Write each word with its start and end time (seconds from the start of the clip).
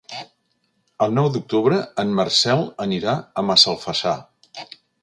El 1.07 1.13
nou 1.17 1.29
d'octubre 1.35 1.79
en 2.05 2.17
Marcel 2.21 2.67
anirà 2.87 3.17
a 3.43 3.47
Massalfassar. 3.53 4.19